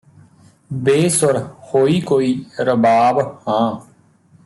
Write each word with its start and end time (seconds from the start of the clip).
ਬੇਸੁਰ 0.71 1.37
ਹੋਈ 1.73 1.99
ਕੋਈ 2.01 2.33
ਰਬਾਬ 2.59 3.19
ਹਾਂ 3.47 3.79